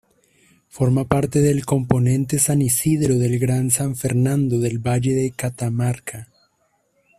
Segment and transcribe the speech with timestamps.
[0.67, 6.27] Forma parte del componente San Isidro del Gran San Fernando del Valle de Catamarca.